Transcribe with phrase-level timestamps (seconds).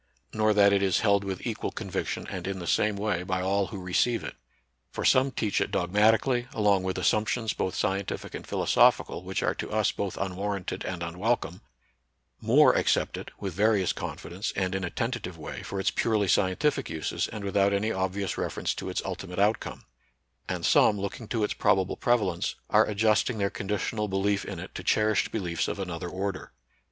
[0.33, 2.25] Nor that it is held with equal 68 NATURAL SCIENCE AND RELIGION.
[2.25, 4.35] conviction and in the same way by all who re ceive it;
[4.89, 9.53] for some teach it dogmatically, along with assumptions, both scientific and philosoph ical, which are
[9.53, 11.61] to us both unwarranted and unwelcome;
[12.41, 16.27] more accept it, with various confi dence, and in a tentative way, for its purely
[16.27, 19.85] scientific uses, and without any obvious refer ence to its ultimate outcome;
[20.49, 24.73] and some, look ing to its probable prevalence, are adjusting their conditional belief in it
[24.73, 26.53] to cherished beliefs of another order.